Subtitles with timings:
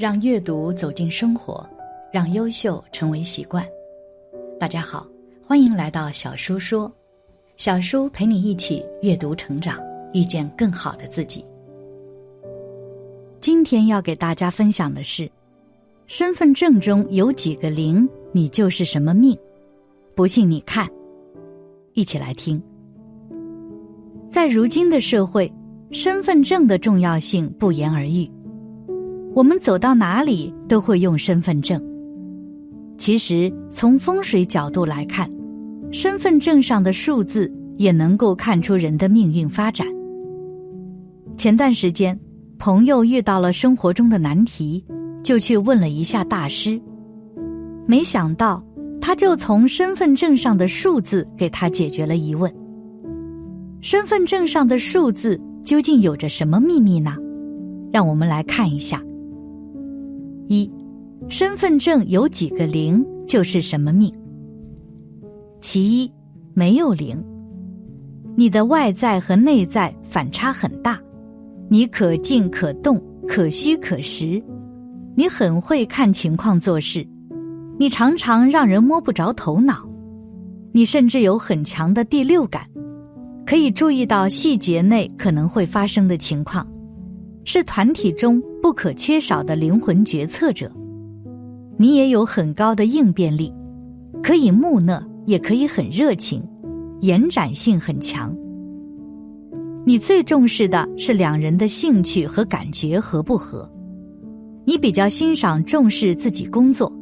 [0.00, 1.62] 让阅读走进生活，
[2.10, 3.62] 让优秀成为习惯。
[4.58, 5.06] 大家好，
[5.46, 6.90] 欢迎来到小叔说，
[7.58, 9.78] 小叔陪你一起阅读成长，
[10.14, 11.44] 遇见更好的自己。
[13.42, 15.30] 今天要给大家分享的是，
[16.06, 19.38] 身份证中有几个零，你就是什么命。
[20.14, 20.88] 不信你看，
[21.92, 22.58] 一起来听。
[24.30, 25.52] 在如今的社会，
[25.90, 28.26] 身份证的重要性不言而喻。
[29.34, 31.80] 我们走到哪里都会用身份证。
[32.98, 35.30] 其实从风水角度来看，
[35.90, 39.86] 身份证上的数字也能够看出人的命运发展。
[41.36, 42.18] 前段时间，
[42.58, 44.84] 朋友遇到了生活中的难题，
[45.22, 46.78] 就去问了一下大师，
[47.86, 48.62] 没想到
[49.00, 52.52] 他就从身份证上的数字给他解决了疑问。
[53.80, 57.16] 身份证上的数字究竟有着什么秘密呢？
[57.90, 59.02] 让我们来看一下。
[60.52, 60.68] 一，
[61.28, 64.12] 身份证有几个零就是什么命。
[65.60, 66.12] 其一，
[66.54, 67.24] 没有零，
[68.34, 71.00] 你的外在和内在反差很大，
[71.68, 74.42] 你可静可动，可虚可实，
[75.14, 77.06] 你很会看情况做事，
[77.78, 79.88] 你常常让人摸不着头脑，
[80.72, 82.66] 你甚至有很强的第六感，
[83.46, 86.66] 可以注意到细节内可能会发生的情况。
[87.44, 90.70] 是团体中不可缺少的灵魂决策者，
[91.76, 93.52] 你也有很高的应变力，
[94.22, 96.42] 可以木讷，也可以很热情，
[97.00, 98.34] 延展性很强。
[99.86, 103.68] 你最重视的是两人的兴趣和感觉合不合。
[104.66, 106.92] 你比较欣赏重视自己工作，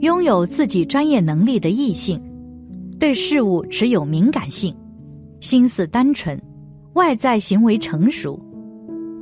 [0.00, 2.22] 拥有自己专业能力的异性，
[2.98, 4.74] 对事物持有敏感性，
[5.40, 6.40] 心思单纯，
[6.94, 8.40] 外在行为成熟。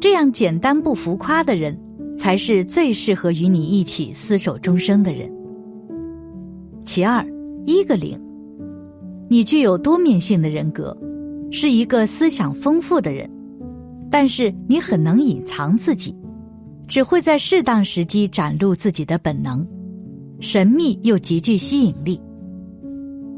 [0.00, 1.76] 这样简单不浮夸的人，
[2.18, 5.30] 才是最适合与你一起厮守终生的人。
[6.84, 7.26] 其二，
[7.64, 8.20] 一个零，
[9.28, 10.96] 你具有多面性的人格，
[11.50, 13.28] 是一个思想丰富的人，
[14.10, 16.14] 但是你很能隐藏自己，
[16.86, 19.66] 只会在适当时机展露自己的本能，
[20.40, 22.20] 神秘又极具吸引力。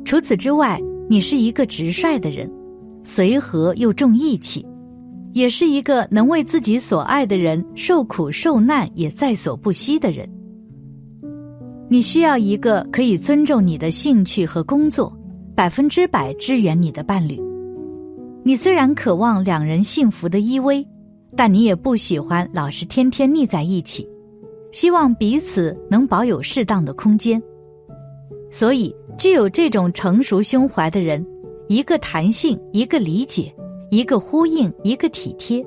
[0.04, 2.50] 除此之外，你是一个直率的人，
[3.04, 4.66] 随和又重义气。
[5.33, 10.28] 也是一个能为自己所爱的人受苦受难也在所不惜的人。
[11.89, 15.16] 你需要一个可以尊重你的兴趣和工作，
[15.55, 17.41] 百分之百支援你的伴侣。
[18.43, 20.87] 你虽然渴望两人幸福的依偎，
[21.37, 24.09] 但你也不喜欢老是天天腻在一起，
[24.72, 27.43] 希望彼此能保有适当的空间。
[28.50, 31.25] 所以，具有这种成熟胸怀的人，
[31.69, 33.55] 一个弹性，一个理解。
[33.91, 35.65] 一个呼应，一个体贴，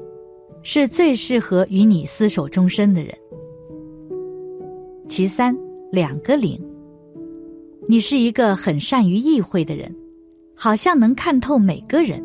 [0.61, 3.11] 是最适合与你厮守终身的人。
[5.07, 5.57] 其三，
[5.91, 6.59] 两个零，
[7.87, 9.93] 你是一个很善于意会的人，
[10.55, 12.23] 好像能看透每个人。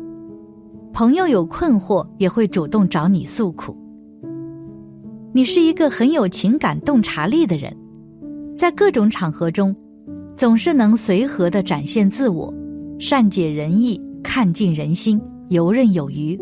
[0.93, 3.75] 朋友有困惑也会主动找你诉苦。
[5.33, 7.75] 你是一个很有情感洞察力的人，
[8.55, 9.75] 在各种场合中，
[10.35, 12.53] 总是能随和的展现自我，
[12.99, 15.19] 善解人意，看尽人心。
[15.49, 16.37] 游刃有余，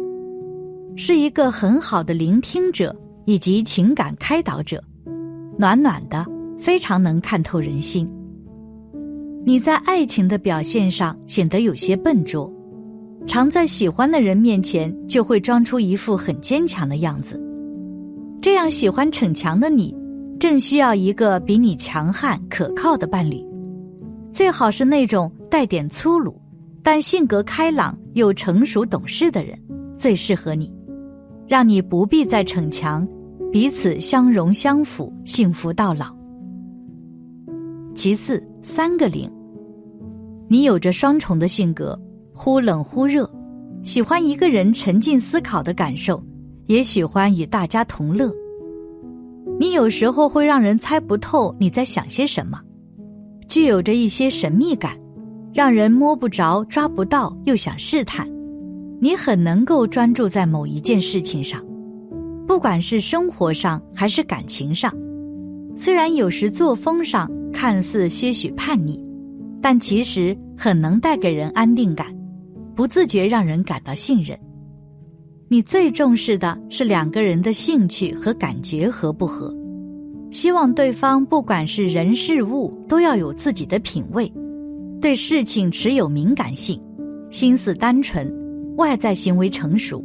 [0.96, 2.96] 是一个很好的聆听者
[3.26, 4.84] 以及情感开导者，
[5.60, 6.26] 暖暖的，
[6.58, 8.12] 非常能看透人心。
[9.46, 12.52] 你在爱情的表现上显得有些笨拙，
[13.28, 17.40] 常在喜欢的人面前就会装出一副很坚强的样子。
[18.42, 19.96] 这样喜欢逞强的你，
[20.40, 23.40] 正需要一个比你强悍可靠的伴侣，
[24.34, 26.36] 最好是那种带点粗鲁。
[26.86, 29.60] 但性格开朗又成熟懂事的人，
[29.98, 30.72] 最适合你，
[31.48, 33.08] 让你不必再逞强，
[33.52, 36.16] 彼此相融相辅，幸福到老。
[37.96, 39.28] 其次，三个零，
[40.48, 42.00] 你有着双重的性格，
[42.36, 43.28] 忽冷忽热，
[43.82, 46.24] 喜欢一个人沉浸思考的感受，
[46.68, 48.32] 也喜欢与大家同乐。
[49.60, 52.62] 你有时候会让人猜不透你在想些什么，
[53.48, 54.96] 具有着一些神秘感。
[55.56, 58.30] 让人摸不着、抓不到，又想试探，
[59.00, 61.64] 你很能够专注在某一件事情上，
[62.46, 64.94] 不管是生活上还是感情上。
[65.74, 69.02] 虽然有时作风上看似些许叛逆，
[69.62, 72.14] 但其实很能带给人安定感，
[72.76, 74.38] 不自觉让人感到信任。
[75.48, 79.56] 你最重视的是两个人的兴趣和感觉合不合，
[80.32, 84.30] 希望对方不管是人事物都要有自己的品味。
[85.06, 86.82] 对事情持有敏感性，
[87.30, 88.28] 心思单纯，
[88.76, 90.04] 外在行为成熟，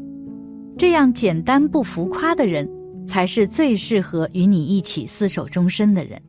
[0.77, 2.69] 这样简单不浮夸的人，
[3.07, 6.21] 才是最适合与你一起厮守终身的人。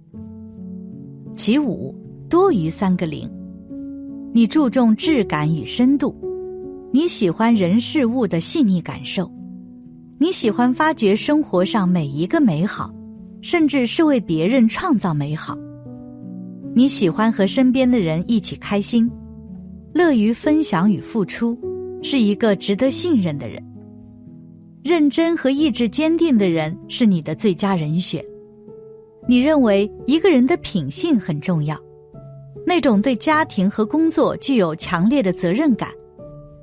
[1.36, 1.94] 其五，
[2.30, 3.30] 多于三个零。
[4.34, 6.16] 你注重质感与深度，
[6.94, 9.30] 你喜欢人事物的细腻感受，
[10.18, 12.90] 你喜欢发掘生活上每一个美好，
[13.42, 15.58] 甚至是为别人创造美好。
[16.74, 19.10] 你喜欢和身边的人一起开心，
[19.94, 21.58] 乐于分享与付出，
[22.02, 23.62] 是一个值得信任的人。
[24.84, 28.24] 认真和意志坚定的人是你的最佳人选。
[29.28, 31.78] 你认为一个人的品性很重要。
[32.66, 35.90] 那种对家庭和工作具有强烈的责任感，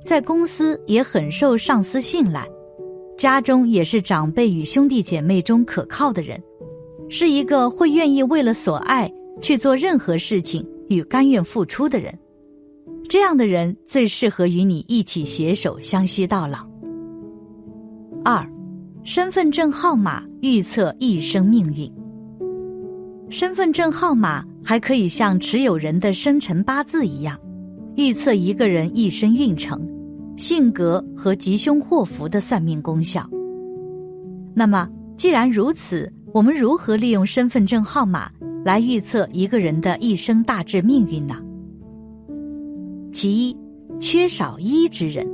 [0.06, 2.48] 在公司也很受上司信赖，
[3.16, 6.40] 家中也是长辈与兄弟姐妹中可靠的人，
[7.10, 12.16] 是一个会愿意为了所爱去做任何事情与甘愿付出的人。
[13.08, 16.58] 这样的人最适合与你一起携手相惜到老。
[18.24, 18.46] 二，
[19.04, 21.90] 身份证号码预测一生命运。
[23.30, 24.44] 身份证号码。
[24.64, 27.38] 还可以像持有人的生辰八字一样，
[27.96, 29.80] 预测一个人一生运程、
[30.36, 33.26] 性格和吉凶祸福的算命功效。
[34.54, 34.86] 那么，
[35.16, 38.30] 既然如此，我们如何利用身份证号码
[38.68, 41.36] 来预测一个人的一生大致命运呢？
[43.10, 43.56] 其一，
[43.98, 45.26] 缺少一之人，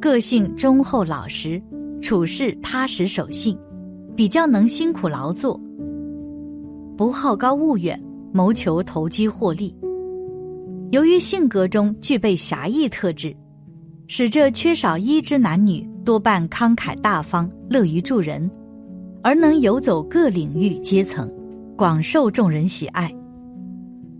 [0.00, 1.62] 个性忠厚老实，
[2.00, 3.54] 处事踏实守信，
[4.16, 5.60] 比较能辛苦劳作，
[6.96, 8.02] 不好高骛远。
[8.32, 9.74] 谋求投机获利，
[10.90, 13.36] 由于性格中具备侠义特质，
[14.06, 18.50] 使这缺少一之男女多半慷慨大方、乐于助人，
[19.22, 21.30] 而能游走各领域阶层，
[21.78, 23.08] 广受众人喜爱。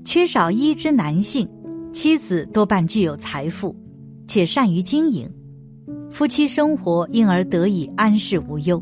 [0.04, 1.46] 缺少一之男性，
[1.92, 3.74] 妻子多半具有财富，
[4.28, 5.28] 且善于经营，
[6.08, 8.80] 夫妻生活因而得以安适无忧。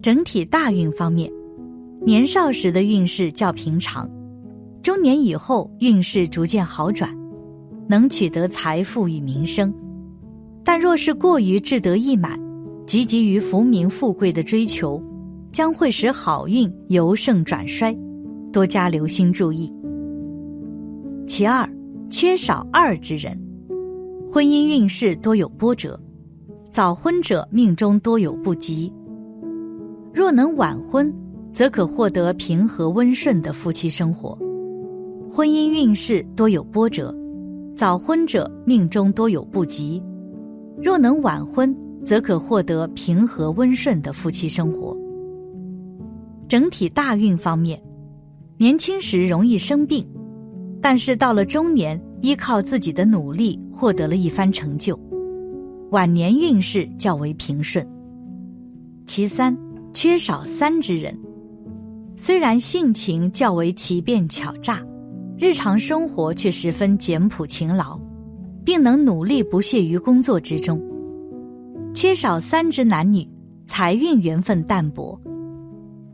[0.00, 1.28] 整体大运方面。
[2.06, 4.08] 年少时的运势较平常，
[4.80, 7.12] 中年以后运势逐渐好转，
[7.88, 9.74] 能取得财富与名声。
[10.62, 12.38] 但若是过于志得意满，
[12.86, 15.02] 积极于浮名富贵的追求，
[15.58, 17.92] 将会使好运由盛转衰，
[18.52, 19.68] 多加留心注意。
[21.26, 21.68] 其二，
[22.08, 23.36] 缺少二之人，
[24.30, 26.00] 婚姻运势多有波折，
[26.70, 28.92] 早婚者命中多有不吉。
[30.14, 31.12] 若能晚婚。
[31.52, 34.38] 则可获得平和温顺的夫妻生活，
[35.28, 37.12] 婚姻运势多有波折，
[37.76, 40.00] 早婚者命中多有不吉。
[40.80, 41.76] 若能晚婚，
[42.06, 44.96] 则可获得平和温顺的夫妻生活。
[46.48, 47.78] 整体大运方面，
[48.56, 50.08] 年轻时容易生病，
[50.80, 54.98] 但是到了中年，依靠自己的努力获得了一番成就，
[55.90, 57.86] 晚年运势较为平顺。
[59.04, 59.54] 其三，
[59.92, 61.14] 缺少三之人。
[62.16, 64.82] 虽然性情较为奇变巧诈，
[65.36, 68.00] 日常生活却十分简朴勤劳，
[68.64, 70.82] 并能努力不懈于工作之中。
[71.94, 73.28] 缺少三之男女，
[73.66, 75.20] 财运缘分淡薄，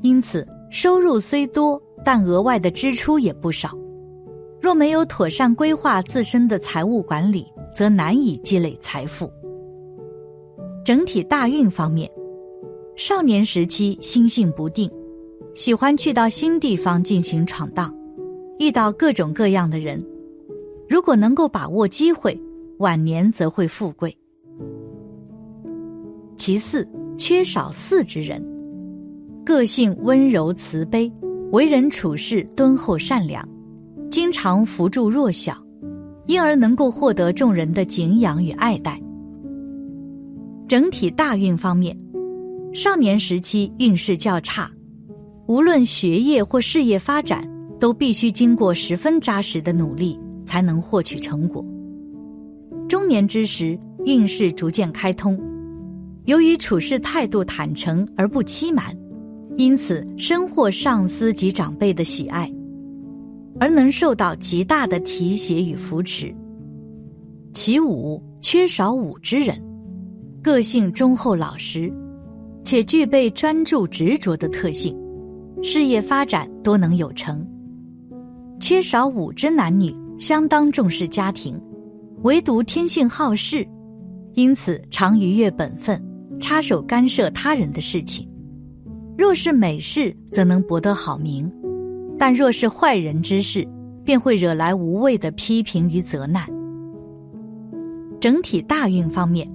[0.05, 3.71] 因此收入虽多，但额外的支出也不少。
[4.61, 9.33] 若没有妥善规划自身的财务管理，则难以积累财富。
[10.85, 12.11] 整体大运方面，
[12.97, 14.91] 少年时期心性不定。
[15.55, 17.91] 喜欢去到新地方进行闯荡，
[18.59, 20.05] 遇到各种各样的人。
[20.87, 22.39] 如果能够把握机会，
[22.77, 24.15] 晚年则会富贵。
[26.37, 26.87] 其四，
[27.17, 28.45] 缺少四之人，
[29.45, 31.13] 个性温柔慈悲，
[31.53, 33.47] 为人处事敦厚善良，
[34.11, 35.55] 经常扶助弱小，
[36.27, 38.99] 因而能够获得众人的敬仰与爱戴。
[40.67, 41.95] 整体大运方面，
[42.73, 44.71] 少年时期运势较差。
[45.47, 47.47] 无论学业或事业发展，
[47.79, 51.63] 都必须经过十分扎实的努力才能获取成果。
[52.89, 55.39] 中年之时，运势逐渐开通，
[56.25, 58.97] 由于处事态度坦诚而不欺瞒，
[59.57, 62.53] 因此深获上司及长辈的喜爱，
[63.61, 66.35] 而能受到极大的提携与扶持。
[67.53, 69.63] 其五，缺少五之人，
[70.43, 71.93] 个性忠厚老实，
[72.65, 74.97] 且具备专注执着的特性。
[75.63, 77.47] 事业发展多能有成，
[78.59, 81.59] 缺少五之男女相当重视家庭，
[82.23, 83.67] 唯独天性好事，
[84.35, 85.99] 因此常逾越本分，
[86.41, 88.29] 插手干涉他人的事情。
[89.17, 91.49] 若是美事，则能博得好名；
[92.19, 93.67] 但若是坏人之事，
[94.03, 96.45] 便会惹来无谓的批评与责难。
[98.21, 99.49] 整体大运方面，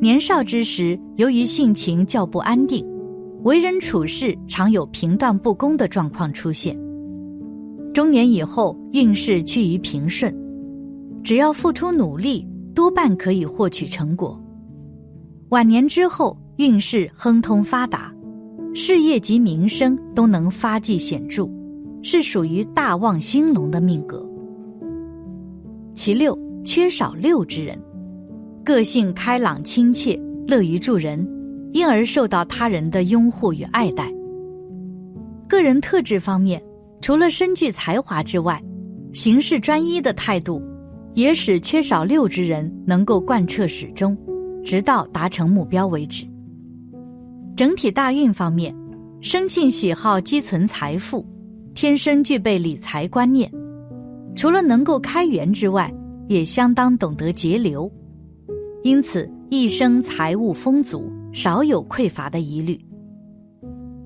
[0.00, 2.84] 年少之时，由于性情较不安定，
[3.42, 6.78] 为人处事常有评断不公的状况出现。
[7.94, 10.34] 中年以后，运势趋于平顺，
[11.24, 14.38] 只要付出努力，多半可以获取成果。
[15.48, 18.12] 晚年之后，运势亨通发达，
[18.80, 21.50] 事业及名声都能发迹显著，
[22.00, 24.24] 是属于大旺兴隆的命格。
[25.96, 27.76] 其六，缺少六之人。
[28.64, 30.16] 个性开朗亲切，
[30.46, 31.28] 乐于助人，
[31.72, 34.08] 因而受到他人的拥护与爱戴。
[35.48, 36.62] 个人特质方面，
[37.00, 38.62] 除了身具才华之外，
[39.12, 40.62] 行事专一的态度，
[41.14, 44.16] 也使缺少六之人能够贯彻始终，
[44.64, 46.24] 直到达成目标为止。
[47.58, 48.72] 整体大运方面，
[49.20, 51.26] 生性喜好积存财富，
[51.74, 53.52] 天生具备理财观念，
[54.36, 55.92] 除了能够开源之外，
[56.28, 57.90] 也相当懂得节流。
[58.84, 62.80] 因此，一生财物丰足，少有匮乏的疑虑。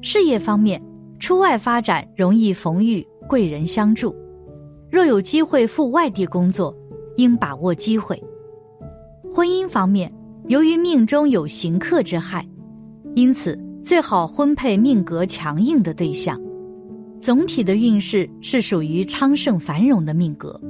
[0.01, 0.83] 事业方面，
[1.19, 4.17] 出外发展容易逢遇贵人相助。
[4.91, 6.75] 若有机会赴外地工作，
[7.19, 8.19] 应把握机会。
[9.31, 10.11] 婚姻方面，
[10.49, 12.49] 由于命中有刑克之害，
[13.15, 16.41] 因此最好婚配命格强硬的对象。
[17.21, 20.61] 总体的运势是属于昌盛繁荣的命格。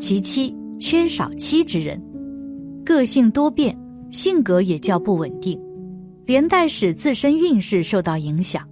[0.00, 2.02] 其七，缺少妻之人。
[2.84, 3.78] 个性多变，
[4.10, 5.56] 性格也较不稳定，
[6.26, 8.66] 连带使自身运势受到影响，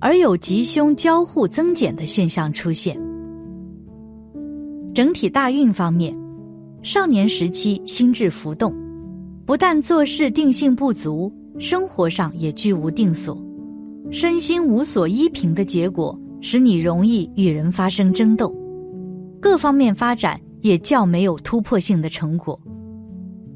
[0.00, 2.98] 而有吉凶交互增减的现象出现。
[4.94, 6.16] 整体大运方面，
[6.82, 8.74] 少年时期心智浮动，
[9.44, 13.36] 不但做事定性不足，生活上也居无定所，
[14.10, 18.54] 身心无所依凭的结果，使你容易与人发生争斗，
[19.40, 22.60] 各方面发展也较没有突破性的成果。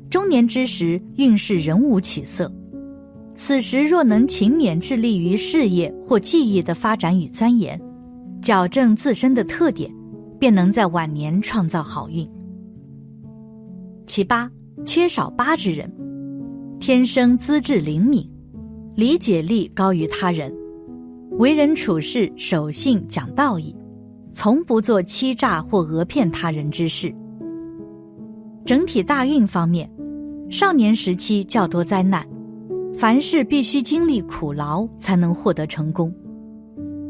[0.09, 2.51] 中年之时，运势仍无起色。
[3.37, 7.81] 此时若能勤勉致力于事业或技艺的发展与钻研，
[8.43, 9.91] 矫正自身的特点，
[10.39, 12.29] 便能在晚年创造好运。
[14.07, 14.51] 其八，
[14.85, 15.91] 缺少八之人，
[16.81, 18.27] 天生资质灵敏，
[18.95, 20.51] 理解力高于他人，
[21.33, 23.77] 为人处事守信讲道义，
[24.33, 27.15] 从不做欺诈或讹骗他人之事。
[28.65, 29.89] 整体大运方面。
[30.49, 32.27] 少年时期较多灾难，
[32.97, 36.13] 凡事必须经历苦劳才能获得成功。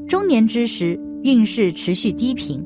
[0.09, 2.63] 中年之时运势持续低平，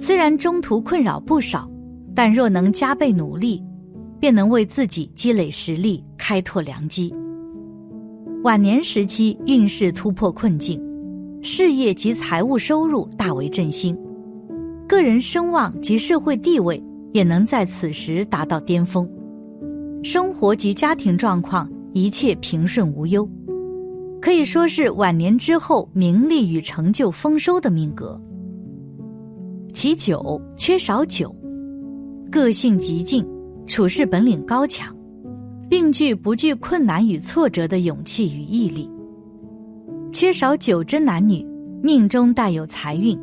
[0.00, 1.70] 虽然中途困扰不少，
[2.12, 3.62] 但若能加倍努力，
[4.24, 7.14] 便能为自己积累实力，开拓良机。
[8.42, 10.82] 晚年时期运势突破困境，
[11.42, 13.94] 事业及财务收入大为振兴，
[14.88, 19.06] 个人声望及社会地位也能在此时达到巅峰。
[20.02, 23.28] 生活及家庭状况一切平顺无忧，
[24.22, 28.18] 可以说是晚年之后名利与成就丰收的命格。
[29.74, 31.30] 其九缺少酒，
[32.30, 33.22] 个性极静，
[33.66, 34.94] 处事本领高强，
[35.68, 38.88] 并具不惧困难与挫折的勇气与毅力。
[40.12, 41.44] 缺少九真男女，
[41.82, 43.18] 命中带有财运，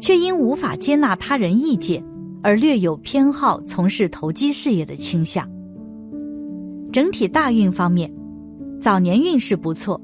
[0.00, 2.04] 却因无法接纳他人意见，
[2.42, 5.48] 而略有偏好从事投机事业的倾向。
[6.92, 8.12] 整体大运方面，
[8.80, 10.00] 早年运势不错，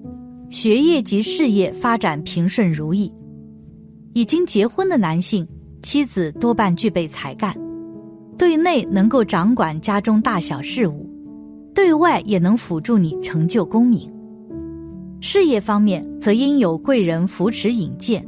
[0.48, 3.12] 学业及事业发展平顺如意。
[4.14, 5.46] 已经结婚的男性，
[5.82, 7.54] 妻子多半具备才干，
[8.36, 11.08] 对内能够掌管家中大小事务，
[11.74, 14.10] 对外也能辅助你成就功名。
[15.20, 18.26] 事业方面，则因有贵人扶持引荐，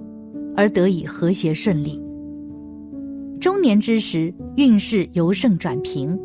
[0.57, 2.01] 而得以和谐顺利。
[3.41, 6.19] 中年之时，运势由盛转平，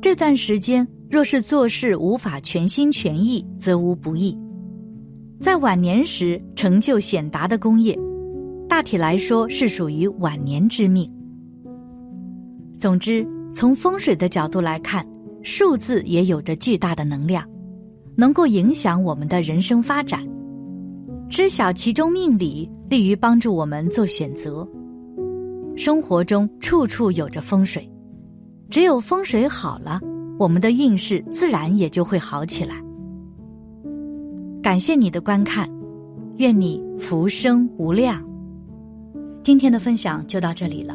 [0.00, 0.86] 这段时间。
[1.10, 4.36] 若是做事无法全心全意，则无不易。
[5.38, 7.96] 在晚年时成就显达的功业，
[8.68, 11.08] 大体来说是属于晚年之命。
[12.84, 15.02] 总之，从风水的角度来看，
[15.42, 17.42] 数字也有着巨大的能量，
[18.14, 20.22] 能够影响我们的人生发展。
[21.30, 24.68] 知晓其中命理，利于帮助我们做选择。
[25.74, 27.90] 生活中处处有着风水，
[28.68, 29.98] 只有风水好了。
[30.38, 32.74] 我们的运势自然也就会好起来。
[34.62, 35.66] 感谢你的观看，
[36.36, 38.22] 愿你福生无量。
[39.42, 40.94] 今天的分享就到这里了，